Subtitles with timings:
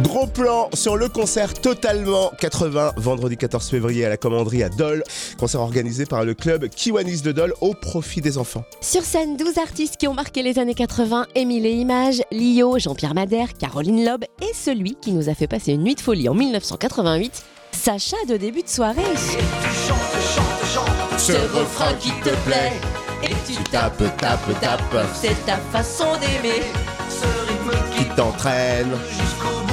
[0.00, 5.02] Gros plan sur le concert Totalement 80, vendredi 14 février à la commanderie à Dole.
[5.38, 8.64] Concert organisé par le club Kiwanis de Dole au profit des enfants.
[8.80, 13.14] Sur scène, 12 artistes qui ont marqué les années 80, Émile et Images, Lio, Jean-Pierre
[13.14, 16.34] Madère, Caroline Loeb et celui qui nous a fait passer une nuit de folie en
[16.34, 19.02] 1988, Sacha de début de soirée.
[21.18, 22.72] Ce refrain qui te plaît,
[23.22, 26.62] et tu tapes, tapes, tapes, c'est ta façon d'aimer.
[27.08, 29.71] Ce rythme qui t'entraîne jusqu'au bout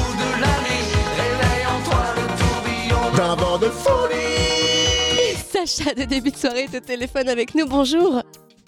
[3.62, 5.36] de folie.
[5.36, 8.22] Sacha de début de soirée est au téléphone avec nous, bonjour.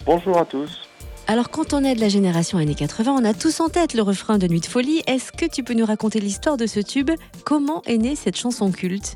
[0.06, 0.88] Bonjour à tous.
[1.28, 4.02] Alors quand on est de la génération années 80, on a tous en tête le
[4.02, 5.02] refrain de Nuit de folie.
[5.08, 7.12] Est-ce que tu peux nous raconter l'histoire de ce tube?
[7.46, 9.16] Comment est née cette chanson culte?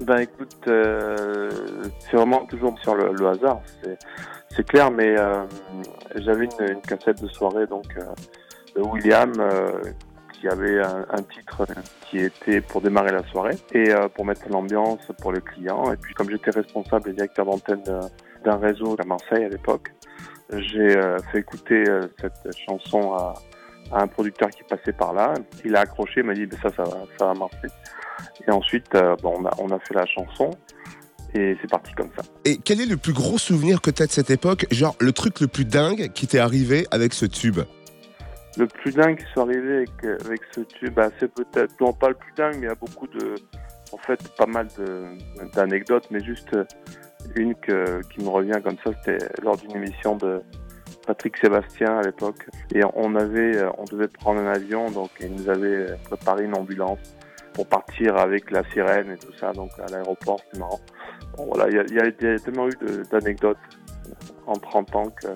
[0.00, 1.50] Ben écoute, euh,
[2.00, 3.98] c'est vraiment toujours sur le, le hasard, c'est-
[4.54, 5.42] c'est clair, mais euh,
[6.16, 8.02] j'avais une, une cassette de soirée donc euh,
[8.76, 9.32] de William
[10.38, 11.66] euh, qui avait un, titre
[12.08, 15.92] qui était pour démarrer la soirée et euh, pour mettre l'ambiance pour le client.
[15.92, 18.00] Et puis comme j'étais responsable et directeur d'antenne de-
[18.44, 19.92] d'un réseau à Marseille à l'époque,
[20.52, 23.34] j'ai euh, fait écouter euh, cette chanson à,
[23.90, 25.32] un producteur qui passait par là.
[25.64, 27.68] Il a accroché, il m'a dit Ben, ça, ça va, ça va marcher.
[28.46, 30.50] Et ensuite, euh, on a fait la chanson
[31.34, 32.22] et c'est parti comme ça.
[32.44, 34.66] Et quel est le plus gros souvenir que tu as de cette époque?
[34.70, 37.60] Genre le truc le plus dingue qui t'est arrivé avec ce tube?
[38.58, 42.14] Le plus dingue qui soit arrivé avec, ce tube, bah, c'est peut-être, non pas le
[42.14, 43.36] plus dingue, mais il y a beaucoup de,
[43.92, 44.66] en fait, pas mal
[45.54, 46.64] d'anecdotes, mais juste euh,
[47.36, 50.42] une que, qui me revient comme ça, c'était lors d'une émission de
[51.06, 52.48] Patrick Sébastien à l'époque.
[52.74, 56.56] Et on avait, euh, on devait prendre un avion, donc il nous avait préparé une
[56.56, 56.98] ambulance
[57.52, 60.80] pour partir avec la sirène et tout ça, donc à l'aéroport, c'était marrant.
[61.36, 62.72] Bon, voilà, il y y a- tellement eu
[63.10, 63.56] d'anecdotes
[64.46, 65.28] en 30 ans que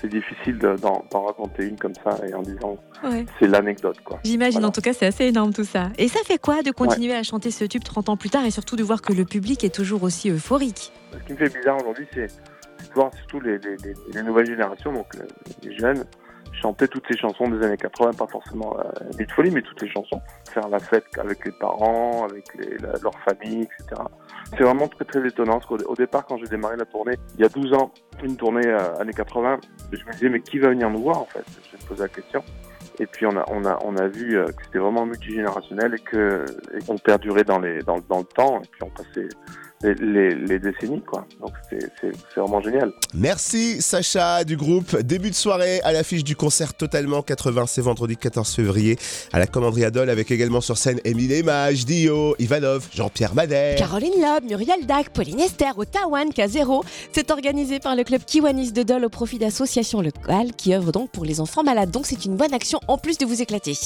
[0.00, 3.26] c'est difficile de- d'en raconter une comme ça et en disant Ouais.
[3.38, 4.18] c'est l'anecdote quoi.
[4.24, 4.68] J'imagine, Voilà.
[4.68, 5.90] en tout cas, c'est assez énorme tout ça.
[5.98, 8.50] Et ça fait quoi de continuer à chanter ce tube 30 ans plus tard et
[8.50, 10.92] surtout de voir que le public est toujours aussi euphorique?
[11.12, 14.46] Ce qui me fait bizarre aujourd'hui, c'est de voir surtout les, les- les- les nouvelles
[14.46, 15.22] générations, donc euh,
[15.62, 16.04] les jeunes,
[16.60, 18.82] chanter toutes ces chansons des années 80, pas forcément euh,
[19.18, 20.20] Nuit de folie, mais toutes les chansons.
[20.50, 24.02] Faire la fête avec les parents, avec les, leur famille, etc.
[24.50, 27.42] C'est vraiment très très étonnant, parce qu'au au départ, quand j'ai démarré la tournée, il
[27.42, 27.92] y a 12 ans,
[28.22, 29.60] une tournée euh, années 80,
[29.92, 31.44] je me disais, mais qui va venir nous voir en fait?
[31.70, 32.42] Je me posais la question.
[33.00, 36.84] Et puis on a, on a, on a vu euh, que c'était vraiment multigénérationnel et
[36.84, 39.28] qu'on perdurait dans, les, dans, dans le temps, et puis on passait
[39.82, 41.26] les, les, les décennies, quoi.
[41.40, 42.92] Donc c'est c'est- c'est vraiment génial.
[43.14, 44.96] Merci Sacha du groupe.
[45.02, 48.98] Début de soirée à l'affiche du concert Totalement 80, c'est vendredi 14 février
[49.32, 53.76] à la commanderie Adol avec également sur scène Émile Emage, Dio, Ivanov, Jean-Pierre Madère.
[53.78, 56.82] Caroline Loeb, Muriel Dac, Pauline Esther, Otawan, K0.
[57.12, 61.10] C'est organisé par le club Kiwanis de Dole au profit d'associations locales qui œuvrent donc
[61.10, 61.90] pour les enfants malades.
[61.90, 63.76] Donc c'est une bonne action en plus de vous éclater.